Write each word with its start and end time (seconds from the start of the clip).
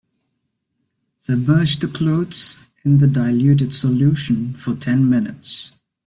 Submerge 1.19 1.77
the 1.77 1.87
clothes 1.87 2.57
in 2.83 2.97
the 2.97 3.05
diluted 3.05 3.71
solution 3.71 4.55
for 4.55 4.73
ten 4.73 5.07
minutes. 5.07 5.73